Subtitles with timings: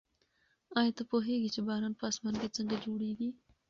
[0.79, 3.29] ایا ته پوهېږې چې باران په اسمان کې څنګه جوړېږي؟